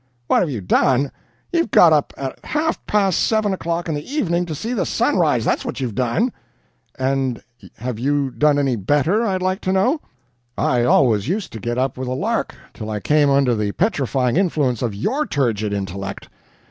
[0.25, 1.11] "What have you done?
[1.53, 5.17] You've got up at half past seven o'clock in the evening to see the sun
[5.17, 6.33] rise, that's what you've done."
[6.97, 7.43] "And
[7.75, 10.01] have you done any better, I'd like to know?
[10.57, 14.37] I've always used to get up with the lark, till I came under the petrifying
[14.37, 16.29] influence of your turgid intellect."